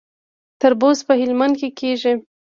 تربوز 0.61 0.97
په 1.07 1.13
هلمند 1.21 1.53
کې 1.59 1.69
کیږي 1.79 2.13